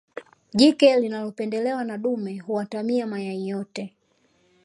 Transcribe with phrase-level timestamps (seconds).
[0.53, 3.95] jike linalopendelewa na dume huatamia mayai yote